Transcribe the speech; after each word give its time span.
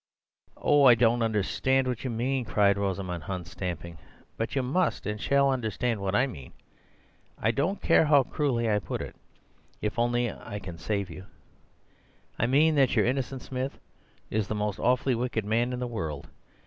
"Oh, 0.57 0.85
I 0.85 0.95
don't 0.95 1.21
understand 1.21 1.87
what 1.87 2.03
you 2.03 2.09
mean," 2.09 2.43
cried 2.43 2.75
Rosamund 2.75 3.25
Hunt, 3.25 3.45
stamping, 3.45 3.99
"but 4.35 4.55
you 4.55 4.63
must 4.63 5.05
and 5.05 5.21
shall 5.21 5.51
understand 5.51 6.01
what 6.01 6.15
I 6.15 6.25
mean. 6.25 6.53
I 7.37 7.51
don't 7.51 7.83
care 7.83 8.05
how 8.05 8.23
cruelly 8.23 8.67
I 8.67 8.79
put 8.79 9.03
it, 9.03 9.15
if 9.79 9.99
only 9.99 10.31
I 10.31 10.57
can 10.57 10.79
save 10.79 11.11
you. 11.11 11.27
I 12.39 12.47
mean 12.47 12.73
that 12.73 12.95
your 12.95 13.05
Innocent 13.05 13.43
Smith 13.43 13.77
is 14.31 14.47
the 14.47 14.55
most 14.55 14.79
awfully 14.79 15.13
wicked 15.13 15.45
man 15.45 15.71
in 15.71 15.77
the 15.79 15.85
world. 15.85 16.27